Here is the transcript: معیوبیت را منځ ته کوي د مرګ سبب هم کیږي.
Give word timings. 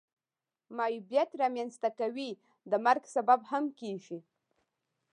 معیوبیت 0.77 1.29
را 1.39 1.47
منځ 1.55 1.73
ته 1.81 1.89
کوي 1.99 2.31
د 2.71 2.73
مرګ 2.85 3.03
سبب 3.15 3.39
هم 3.51 3.65
کیږي. 3.79 4.19